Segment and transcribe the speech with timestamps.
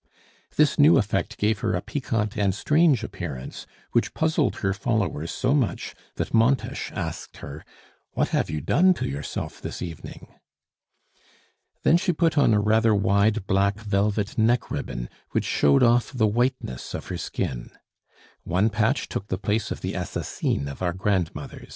[0.55, 5.53] This new effect gave her a piquant and strange appearance, which puzzled her followers so
[5.53, 7.63] much, that Montes asked her:
[8.13, 10.33] "What have you done to yourself this evening?"
[11.83, 16.25] Then she put on a rather wide black velvet neck ribbon, which showed off the
[16.25, 17.69] whiteness of her skin.
[18.43, 21.69] One patch took the place of the assassine of our grandmothers.